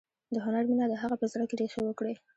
[0.33, 2.13] د هنر مینه د هغه په زړه کې ریښې وکړې